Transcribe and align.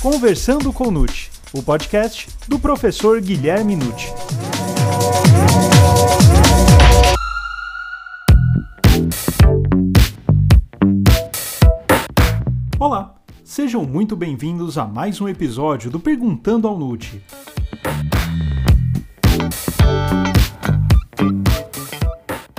Conversando 0.00 0.72
com 0.72 0.92
Nute, 0.92 1.28
o 1.52 1.60
podcast 1.60 2.28
do 2.46 2.56
professor 2.56 3.20
Guilherme 3.20 3.74
Nute. 3.74 4.06
Olá, 12.78 13.16
sejam 13.42 13.84
muito 13.84 14.14
bem-vindos 14.14 14.78
a 14.78 14.86
mais 14.86 15.20
um 15.20 15.28
episódio 15.28 15.90
do 15.90 15.98
Perguntando 15.98 16.68
ao 16.68 16.78
Nute. 16.78 17.20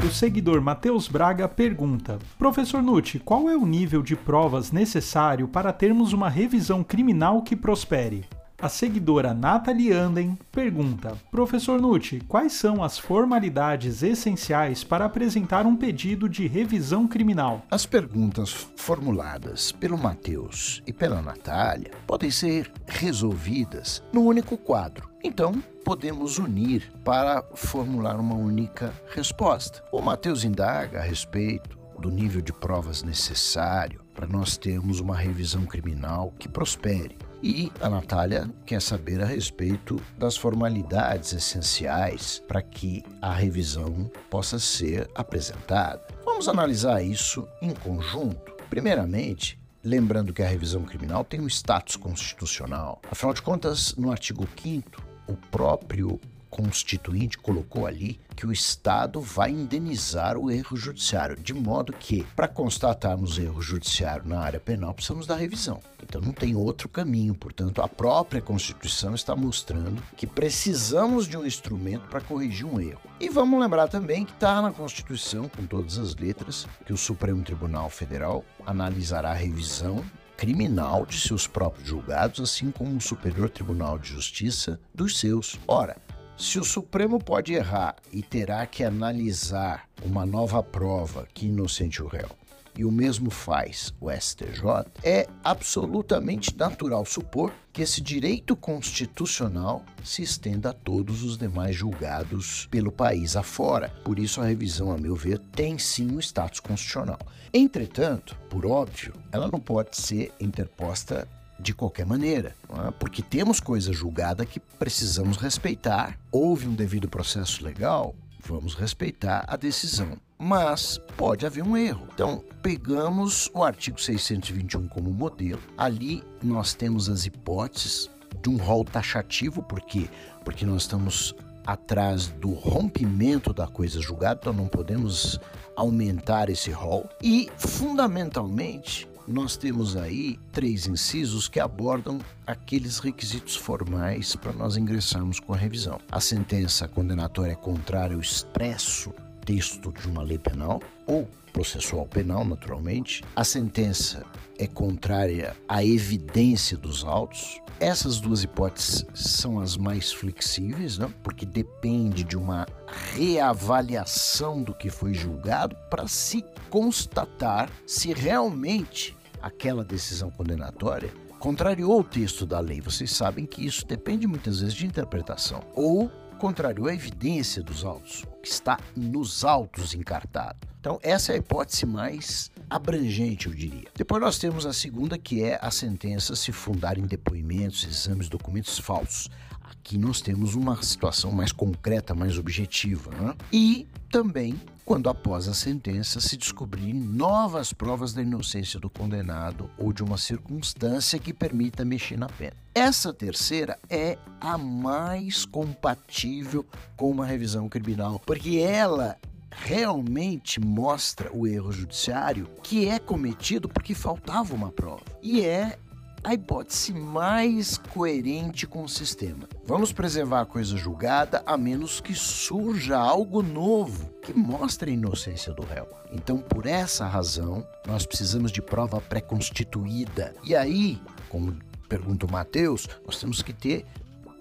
O 0.09 0.11
seguidor 0.11 0.59
Matheus 0.59 1.07
Braga 1.07 1.47
pergunta: 1.47 2.17
Professor 2.35 2.81
Nutti, 2.81 3.19
qual 3.19 3.47
é 3.47 3.55
o 3.55 3.63
nível 3.63 4.01
de 4.01 4.15
provas 4.15 4.71
necessário 4.71 5.47
para 5.47 5.71
termos 5.71 6.13
uma 6.13 6.27
revisão 6.27 6.83
criminal 6.83 7.43
que 7.43 7.55
prospere? 7.55 8.25
A 8.61 8.67
seguidora 8.67 9.33
Nathalie 9.33 9.93
Anden 9.93 10.37
pergunta: 10.51 11.17
Professor 11.31 11.79
Nutti, 11.79 12.19
quais 12.27 12.51
são 12.51 12.83
as 12.83 12.99
formalidades 12.99 14.03
essenciais 14.03 14.83
para 14.83 15.05
apresentar 15.05 15.65
um 15.65 15.77
pedido 15.77 16.27
de 16.27 16.45
revisão 16.45 17.07
criminal? 17.07 17.65
As 17.71 17.85
perguntas 17.85 18.67
formuladas 18.75 19.71
pelo 19.71 19.97
Matheus 19.97 20.83
e 20.85 20.91
pela 20.91 21.21
Natália 21.21 21.91
podem 22.05 22.29
ser 22.29 22.69
resolvidas 22.85 24.03
num 24.11 24.25
único 24.25 24.57
quadro. 24.57 25.09
Então, 25.23 25.63
podemos 25.85 26.37
unir 26.37 26.91
para 27.05 27.41
formular 27.55 28.19
uma 28.19 28.35
única 28.35 28.93
resposta. 29.15 29.81
O 29.89 30.01
Matheus 30.01 30.43
indaga 30.43 30.99
a 30.99 31.03
respeito 31.03 31.79
do 31.97 32.09
nível 32.09 32.41
de 32.41 32.51
provas 32.51 33.03
necessário 33.03 34.01
para 34.13 34.27
nós 34.27 34.57
termos 34.57 34.99
uma 34.99 35.15
revisão 35.15 35.65
criminal 35.65 36.33
que 36.37 36.49
prospere. 36.49 37.17
E 37.41 37.71
a 37.79 37.89
Natália 37.89 38.49
quer 38.65 38.81
saber 38.81 39.21
a 39.21 39.25
respeito 39.25 40.01
das 40.17 40.35
formalidades 40.35 41.31
essenciais 41.31 42.43
para 42.47 42.61
que 42.61 43.01
a 43.21 43.31
revisão 43.31 44.11
possa 44.29 44.59
ser 44.59 45.09
apresentada. 45.15 46.05
Vamos 46.25 46.49
analisar 46.49 47.01
isso 47.01 47.47
em 47.61 47.73
conjunto. 47.73 48.51
Primeiramente, 48.69 49.57
lembrando 49.81 50.33
que 50.33 50.43
a 50.43 50.47
revisão 50.47 50.83
criminal 50.83 51.23
tem 51.23 51.39
um 51.39 51.47
status 51.47 51.95
constitucional. 51.95 53.01
Afinal 53.09 53.33
de 53.33 53.41
contas, 53.41 53.95
no 53.95 54.11
artigo 54.11 54.47
5 54.61 55.09
o 55.29 55.35
próprio 55.51 56.19
constituinte 56.49 57.37
colocou 57.37 57.85
ali 57.85 58.19
que 58.35 58.45
o 58.45 58.51
Estado 58.51 59.19
vai 59.19 59.51
indenizar 59.51 60.37
o 60.37 60.49
erro 60.49 60.77
judiciário, 60.77 61.35
de 61.35 61.53
modo 61.53 61.91
que, 61.91 62.23
para 62.35 62.47
constatarmos 62.47 63.37
erro 63.37 63.61
judiciário 63.61 64.27
na 64.27 64.39
área 64.39 64.59
penal, 64.59 64.93
precisamos 64.93 65.27
da 65.27 65.35
revisão. 65.35 65.81
Então 66.01 66.21
não 66.21 66.31
tem 66.31 66.55
outro 66.55 66.87
caminho, 66.87 67.35
portanto, 67.35 67.81
a 67.81 67.87
própria 67.87 68.41
Constituição 68.41 69.13
está 69.13 69.35
mostrando 69.35 70.01
que 70.15 70.25
precisamos 70.25 71.27
de 71.27 71.37
um 71.37 71.45
instrumento 71.45 72.07
para 72.07 72.21
corrigir 72.21 72.65
um 72.65 72.79
erro. 72.79 73.01
E 73.19 73.29
vamos 73.29 73.59
lembrar 73.59 73.89
também 73.89 74.23
que 74.25 74.31
está 74.31 74.61
na 74.61 74.71
Constituição, 74.71 75.49
com 75.49 75.65
todas 75.65 75.97
as 75.97 76.15
letras, 76.15 76.65
que 76.85 76.93
o 76.93 76.97
Supremo 76.97 77.43
Tribunal 77.43 77.89
Federal 77.89 78.45
analisará 78.65 79.31
a 79.31 79.35
revisão 79.35 80.03
criminal 80.39 81.05
de 81.05 81.19
seus 81.19 81.45
próprios 81.45 81.89
julgados, 81.89 82.39
assim 82.39 82.71
como 82.71 82.95
o 82.95 83.01
Superior 83.01 83.49
Tribunal 83.49 83.99
de 83.99 84.07
Justiça 84.07 84.79
dos 84.95 85.19
seus. 85.19 85.59
Ora, 85.67 85.97
se 86.39 86.57
o 86.57 86.63
Supremo 86.63 87.19
pode 87.19 87.53
errar 87.53 87.97
e 88.13 88.23
terá 88.23 88.65
que 88.65 88.81
analisar 88.81 89.89
uma 90.01 90.25
nova 90.25 90.63
prova 90.63 91.27
que 91.33 91.47
inocente 91.47 92.01
o 92.01 92.07
réu, 92.07 92.29
e 92.77 92.85
o 92.85 92.91
mesmo 92.91 93.29
faz 93.29 93.93
o 93.99 94.09
STJ, 94.09 94.85
é 95.03 95.27
absolutamente 95.43 96.55
natural 96.55 97.05
supor 97.05 97.51
que 97.73 97.81
esse 97.81 97.99
direito 97.99 98.55
constitucional 98.55 99.83
se 100.01 100.23
estenda 100.23 100.69
a 100.69 100.73
todos 100.73 101.23
os 101.23 101.37
demais 101.37 101.75
julgados 101.75 102.67
pelo 102.71 102.89
país 102.89 103.35
afora. 103.35 103.89
Por 104.05 104.17
isso, 104.17 104.39
a 104.39 104.45
revisão, 104.45 104.93
a 104.93 104.97
meu 104.97 105.15
ver, 105.15 105.39
tem 105.39 105.77
sim 105.77 106.09
um 106.09 106.19
status 106.19 106.61
constitucional. 106.61 107.19
Entretanto, 107.53 108.37
por 108.49 108.65
óbvio, 108.65 109.13
ela 109.29 109.49
não 109.51 109.59
pode 109.59 109.97
ser 109.97 110.31
interposta 110.39 111.27
de 111.59 111.73
qualquer 111.73 112.05
maneira, 112.05 112.55
é? 112.69 112.91
porque 112.91 113.21
temos 113.21 113.59
coisa 113.59 113.91
julgada 113.91 114.45
que 114.45 114.59
precisamos 114.59 115.37
respeitar. 115.37 116.17
Houve 116.31 116.67
um 116.67 116.73
devido 116.73 117.09
processo 117.09 117.63
legal, 117.63 118.15
vamos 118.45 118.73
respeitar 118.73 119.45
a 119.47 119.57
decisão. 119.57 120.17
Mas 120.37 120.97
pode 121.17 121.45
haver 121.45 121.63
um 121.63 121.75
erro. 121.75 122.07
Então, 122.13 122.41
pegamos 122.61 123.51
o 123.53 123.61
artigo 123.61 123.99
621 123.99 124.87
como 124.87 125.11
modelo. 125.11 125.61
Ali 125.77 126.23
nós 126.41 126.73
temos 126.73 127.09
as 127.09 127.25
hipóteses 127.25 128.09
de 128.41 128.49
um 128.49 128.55
rol 128.55 128.85
taxativo, 128.85 129.61
por 129.61 129.81
quê? 129.81 130.09
Porque 130.45 130.65
nós 130.65 130.83
estamos 130.83 131.35
atrás 131.65 132.27
do 132.27 132.53
rompimento 132.53 133.53
da 133.53 133.67
coisa 133.67 133.99
julgada, 133.99 134.39
então 134.41 134.53
não 134.53 134.67
podemos 134.67 135.37
aumentar 135.75 136.49
esse 136.49 136.71
rol. 136.71 137.07
E, 137.21 137.49
fundamentalmente, 137.57 139.08
nós 139.29 139.55
temos 139.55 139.95
aí 139.95 140.39
três 140.51 140.87
incisos 140.87 141.47
que 141.47 141.59
abordam 141.59 142.19
aqueles 142.47 142.97
requisitos 142.97 143.55
formais 143.55 144.35
para 144.35 144.51
nós 144.51 144.75
ingressarmos 144.75 145.39
com 145.39 145.53
a 145.53 145.57
revisão. 145.57 145.99
A 146.11 146.19
sentença 146.19 146.87
condenatória 146.87 147.51
é 147.51 147.55
contrária 147.55 148.15
ao 148.15 148.21
expresso 148.21 149.13
texto 149.45 149.91
de 149.91 150.07
uma 150.07 150.23
lei 150.23 150.39
penal 150.39 150.81
ou 151.05 151.27
processual 151.53 152.07
penal, 152.07 152.43
naturalmente. 152.43 153.23
A 153.35 153.43
sentença 153.43 154.25
é 154.57 154.65
contrária 154.65 155.55
à 155.67 155.83
evidência 155.83 156.75
dos 156.75 157.03
autos. 157.03 157.61
Essas 157.79 158.19
duas 158.19 158.43
hipóteses 158.43 159.05
são 159.13 159.59
as 159.59 159.77
mais 159.77 160.11
flexíveis, 160.11 160.97
né? 160.97 161.11
porque 161.23 161.45
depende 161.45 162.23
de 162.23 162.35
uma 162.35 162.67
reavaliação 163.15 164.61
do 164.61 164.73
que 164.73 164.89
foi 164.89 165.13
julgado 165.13 165.75
para 165.89 166.07
se 166.07 166.43
constatar 166.69 167.69
se 167.85 168.13
realmente 168.13 169.15
aquela 169.41 169.83
decisão 169.83 170.29
condenatória 170.29 171.11
contrariou 171.39 172.01
o 172.01 172.03
texto 172.03 172.45
da 172.45 172.59
lei. 172.59 172.81
Vocês 172.81 173.11
sabem 173.11 173.45
que 173.45 173.65
isso 173.65 173.85
depende 173.85 174.27
muitas 174.27 174.59
vezes 174.59 174.75
de 174.75 174.85
interpretação. 174.85 175.61
Ou 175.73 176.11
contrariou 176.37 176.87
a 176.87 176.93
evidência 176.93 177.61
dos 177.61 177.83
autos, 177.83 178.25
que 178.41 178.47
está 178.47 178.79
nos 178.95 179.43
autos 179.43 179.93
encartado. 179.93 180.57
Então, 180.79 180.97
essa 181.03 181.33
é 181.33 181.35
a 181.35 181.37
hipótese 181.37 181.85
mais 181.85 182.49
abrangente, 182.69 183.47
eu 183.47 183.53
diria. 183.53 183.89
Depois 183.93 184.21
nós 184.21 184.37
temos 184.37 184.65
a 184.65 184.71
segunda, 184.71 185.17
que 185.17 185.43
é 185.43 185.59
a 185.61 185.69
sentença 185.69 186.35
se 186.37 186.53
fundar 186.53 186.97
em 186.97 187.05
depoimentos, 187.05 187.83
exames, 187.83 188.29
documentos 188.29 188.79
falsos. 188.79 189.29
Aqui 189.69 189.97
nós 189.97 190.19
temos 190.19 190.55
uma 190.55 190.81
situação 190.81 191.31
mais 191.31 191.51
concreta, 191.51 192.15
mais 192.15 192.37
objetiva. 192.37 193.11
Né? 193.11 193.35
E 193.51 193.87
também 194.11 194.59
quando 194.83 195.07
após 195.07 195.47
a 195.47 195.53
sentença 195.53 196.19
se 196.19 196.35
descobrirem 196.35 196.95
novas 196.95 197.71
provas 197.71 198.11
da 198.11 198.23
inocência 198.23 198.79
do 198.79 198.89
condenado 198.89 199.69
ou 199.77 199.93
de 199.93 200.03
uma 200.03 200.17
circunstância 200.17 201.19
que 201.19 201.31
permita 201.31 201.85
mexer 201.85 202.17
na 202.17 202.25
pena. 202.25 202.55
Essa 202.73 203.13
terceira 203.13 203.77
é 203.87 204.17
a 204.41 204.57
mais 204.57 205.45
compatível 205.45 206.65
com 206.97 207.11
uma 207.11 207.23
revisão 207.23 207.69
criminal, 207.69 208.19
porque 208.25 208.57
ela 208.57 209.15
realmente 209.51 210.59
mostra 210.59 211.29
o 211.31 211.45
erro 211.45 211.71
judiciário 211.71 212.49
que 212.63 212.87
é 212.87 212.97
cometido 212.97 213.69
porque 213.69 213.93
faltava 213.93 214.55
uma 214.55 214.71
prova. 214.71 215.03
E 215.21 215.41
é 215.41 215.77
a 216.23 216.33
hipótese 216.33 216.93
mais 216.93 217.77
coerente 217.77 218.67
com 218.67 218.83
o 218.83 218.89
sistema. 218.89 219.47
Vamos 219.65 219.91
preservar 219.91 220.41
a 220.41 220.45
coisa 220.45 220.75
julgada 220.75 221.41
a 221.45 221.57
menos 221.57 222.01
que 222.01 222.13
surja 222.13 222.97
algo 222.97 223.41
novo 223.41 224.09
que 224.21 224.33
mostre 224.33 224.91
a 224.91 224.93
inocência 224.93 225.53
do 225.53 225.63
réu. 225.63 225.87
Então, 226.11 226.39
por 226.39 226.65
essa 226.65 227.05
razão, 227.07 227.65
nós 227.87 228.05
precisamos 228.05 228.51
de 228.51 228.61
prova 228.61 228.99
pré-constituída. 228.99 230.33
E 230.43 230.55
aí, 230.55 231.01
como 231.29 231.57
pergunta 231.87 232.25
o 232.25 232.31
Mateus, 232.31 232.87
nós 233.05 233.19
temos 233.19 233.41
que 233.41 233.53
ter 233.53 233.85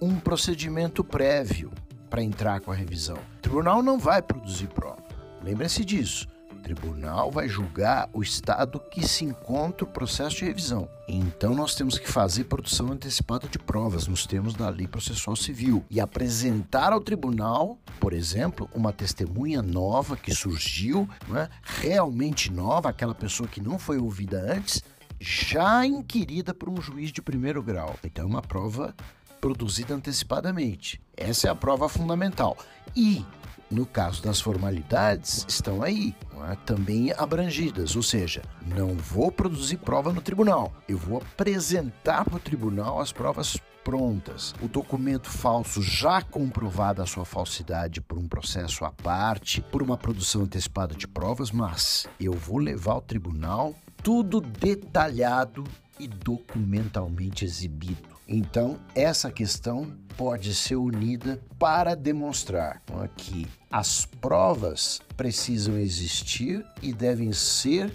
um 0.01 0.19
procedimento 0.19 1.03
prévio 1.05 1.71
para 2.11 2.23
entrar 2.23 2.61
com 2.61 2.73
a 2.73 2.75
revisão. 2.75 3.17
O 3.17 3.41
tribunal 3.43 3.83
não 3.83 3.99
vai 3.99 4.23
produzir 4.23 4.69
prova. 4.69 5.03
Lembre-se 5.43 5.85
disso 5.85 6.27
tribunal 6.69 7.31
vai 7.31 7.49
julgar 7.49 8.11
o 8.13 8.23
estado 8.23 8.79
que 8.79 9.07
se 9.07 9.25
encontra 9.25 9.85
o 9.85 9.89
processo 9.89 10.37
de 10.37 10.45
revisão. 10.45 10.89
Então 11.09 11.55
nós 11.55 11.75
temos 11.75 11.99
que 11.99 12.11
fazer 12.11 12.45
produção 12.45 12.93
antecipada 12.93 13.49
de 13.49 13.59
provas 13.59 14.07
nos 14.07 14.27
termos 14.27 14.53
da 14.53 14.69
Lei 14.69 14.87
Processual 14.87 15.35
Civil 15.35 15.83
e 15.89 15.99
apresentar 15.99 16.93
ao 16.93 17.01
tribunal, 17.01 17.79
por 17.99 18.13
exemplo, 18.13 18.69
uma 18.75 18.93
testemunha 18.93 19.63
nova 19.63 20.15
que 20.15 20.35
surgiu, 20.35 21.09
é? 21.35 21.49
realmente 21.63 22.53
nova, 22.53 22.91
aquela 22.91 23.15
pessoa 23.15 23.49
que 23.49 23.63
não 23.63 23.79
foi 23.79 23.97
ouvida 23.97 24.39
antes, 24.53 24.83
já 25.19 25.87
inquirida 25.87 26.53
por 26.53 26.69
um 26.69 26.81
juiz 26.83 27.11
de 27.11 27.23
primeiro 27.23 27.63
grau. 27.63 27.97
Então 28.05 28.25
é 28.25 28.29
uma 28.29 28.43
prova 28.43 28.95
produzida 29.41 29.95
antecipadamente. 29.95 31.01
Essa 31.17 31.49
é 31.49 31.51
a 31.51 31.55
prova 31.55 31.89
fundamental. 31.89 32.59
E 32.95 33.25
no 33.71 33.87
caso 33.87 34.23
das 34.23 34.41
formalidades, 34.41 35.45
estão 35.49 35.83
aí, 35.83 36.15
é? 36.51 36.57
também 36.65 37.13
abrangidas, 37.13 37.97
ou 37.97 38.03
seja, 38.03 38.43
não 38.67 38.95
vou 38.95 39.31
produzir 39.31 39.77
prova 39.77 40.13
no 40.13 40.21
tribunal, 40.21 40.73
eu 40.89 40.97
vou 40.97 41.19
apresentar 41.19 42.25
para 42.25 42.37
o 42.37 42.41
tribunal 42.41 43.01
as 43.01 43.13
provas 43.13 43.59
prontas. 43.85 44.55
O 44.61 44.69
documento 44.69 45.31
falso 45.31 45.81
já 45.83 46.21
comprovada 46.21 47.03
a 47.03 47.07
sua 47.07 47.25
falsidade 47.25 48.03
por 48.03 48.19
um 48.19 48.29
processo 48.29 48.85
à 48.85 48.91
parte, 48.91 49.63
por 49.63 49.83
uma 49.83 49.97
produção 49.97 50.43
antecipada 50.43 50.95
de 50.95 51.09
provas, 51.09 51.51
mas 51.51 52.07
eu 52.21 52.35
vou 52.35 52.59
levar 52.59 52.93
ao 52.93 53.01
tribunal 53.01 53.75
tudo 54.03 54.41
detalhado 54.41 55.65
e 55.99 56.07
documentalmente 56.09 57.45
exibido. 57.45 58.17
Então, 58.27 58.79
essa 58.95 59.31
questão 59.31 59.91
pode 60.17 60.55
ser 60.55 60.77
unida 60.77 61.41
para 61.59 61.95
demonstrar 61.95 62.83
que 63.17 63.47
as 63.71 64.05
provas 64.05 65.01
precisam 65.17 65.79
existir 65.79 66.65
e 66.83 66.93
devem 66.93 67.33
ser 67.33 67.91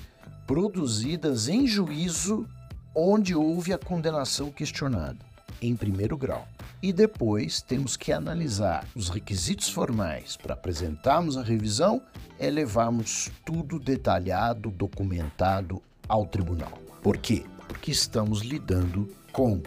produzidas 0.47 1.47
em 1.47 1.67
juízo 1.67 2.47
onde 2.95 3.35
houve 3.35 3.73
a 3.73 3.77
condenação 3.77 4.51
questionada, 4.51 5.19
em 5.61 5.75
primeiro 5.75 6.17
grau. 6.17 6.47
E 6.81 6.91
depois 6.91 7.61
temos 7.61 7.95
que 7.95 8.11
analisar 8.11 8.85
os 8.95 9.09
requisitos 9.09 9.69
formais 9.69 10.35
para 10.35 10.53
apresentarmos 10.53 11.37
a 11.37 11.43
revisão 11.43 12.01
e 12.39 12.49
levarmos 12.49 13.31
tudo 13.45 13.79
detalhado, 13.79 14.69
documentado 14.69 15.81
ao 16.07 16.25
tribunal. 16.25 16.77
Por 17.01 17.17
quê? 17.17 17.45
Porque 17.73 17.89
estamos 17.89 18.41
lidando 18.41 19.09
com 19.31 19.59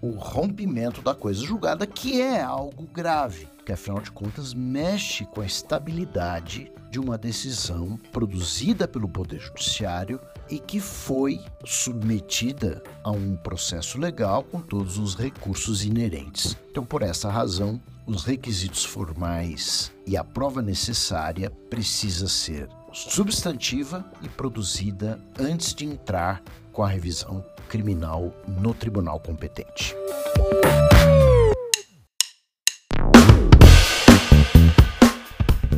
o 0.00 0.12
rompimento 0.12 1.02
da 1.02 1.14
coisa 1.14 1.44
julgada, 1.44 1.86
que 1.86 2.18
é 2.18 2.40
algo 2.40 2.86
grave, 2.86 3.46
que 3.66 3.70
afinal 3.70 4.00
de 4.00 4.10
contas 4.10 4.54
mexe 4.54 5.26
com 5.26 5.42
a 5.42 5.46
estabilidade 5.46 6.72
de 6.90 6.98
uma 6.98 7.18
decisão 7.18 7.98
produzida 8.10 8.88
pelo 8.88 9.06
Poder 9.06 9.38
Judiciário 9.38 10.18
e 10.48 10.58
que 10.58 10.80
foi 10.80 11.38
submetida 11.66 12.82
a 13.04 13.10
um 13.10 13.36
processo 13.36 13.98
legal 14.00 14.42
com 14.42 14.62
todos 14.62 14.96
os 14.96 15.14
recursos 15.14 15.84
inerentes. 15.84 16.56
Então, 16.70 16.84
por 16.84 17.02
essa 17.02 17.30
razão, 17.30 17.78
os 18.06 18.24
requisitos 18.24 18.86
formais 18.86 19.92
e 20.06 20.16
a 20.16 20.24
prova 20.24 20.62
necessária 20.62 21.50
precisa 21.68 22.26
ser 22.26 22.70
substantiva 22.92 24.10
e 24.22 24.28
produzida 24.30 25.20
antes 25.38 25.74
de 25.74 25.84
entrar 25.84 26.42
com 26.72 26.82
a 26.82 26.88
revisão 26.88 27.44
criminal 27.68 28.32
no 28.46 28.74
tribunal 28.74 29.20
competente. 29.20 29.94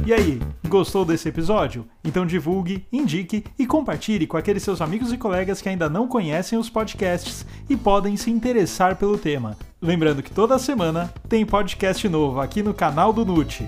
E 0.05 0.13
aí, 0.13 0.41
gostou 0.67 1.05
desse 1.05 1.29
episódio? 1.29 1.87
Então 2.03 2.27
divulgue, 2.27 2.85
indique 2.93 3.45
e 3.57 3.67
compartilhe 3.67 4.27
com 4.27 4.37
aqueles 4.37 4.63
seus 4.63 4.81
amigos 4.81 5.13
e 5.13 5.17
colegas 5.17 5.63
que 5.63 5.69
ainda 5.69 5.89
não 5.89 6.09
conhecem 6.09 6.59
os 6.59 6.69
podcasts 6.69 7.47
e 7.71 7.77
podem 7.77 8.17
se 8.17 8.31
interessar 8.31 8.97
pelo 8.97 9.17
tema. 9.17 9.57
Lembrando 9.81 10.23
que 10.23 10.33
toda 10.33 10.59
semana 10.59 11.13
tem 11.29 11.47
podcast 11.47 12.09
novo 12.09 12.41
aqui 12.41 12.63
no 12.63 12.75
canal 12.75 13.13
do 13.13 13.25
NUT. 13.25 13.65